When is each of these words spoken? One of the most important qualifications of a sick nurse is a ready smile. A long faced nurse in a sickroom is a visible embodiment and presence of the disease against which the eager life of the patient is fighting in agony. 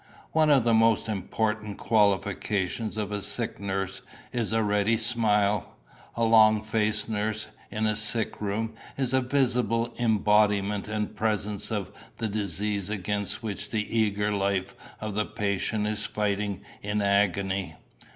One 0.31 0.49
of 0.49 0.63
the 0.63 0.73
most 0.73 1.07
important 1.07 1.77
qualifications 1.77 2.97
of 2.97 3.11
a 3.11 3.21
sick 3.21 3.59
nurse 3.59 4.01
is 4.33 4.51
a 4.51 4.63
ready 4.63 4.97
smile. 4.97 5.75
A 6.15 6.23
long 6.23 6.63
faced 6.63 7.07
nurse 7.07 7.49
in 7.69 7.85
a 7.85 7.95
sickroom 7.95 8.73
is 8.97 9.13
a 9.13 9.21
visible 9.21 9.93
embodiment 9.99 10.87
and 10.87 11.15
presence 11.15 11.69
of 11.69 11.91
the 12.17 12.27
disease 12.27 12.89
against 12.89 13.43
which 13.43 13.69
the 13.69 13.95
eager 13.95 14.31
life 14.33 14.73
of 14.99 15.13
the 15.13 15.23
patient 15.27 15.85
is 15.85 16.03
fighting 16.07 16.61
in 16.81 17.03
agony. 17.03 17.75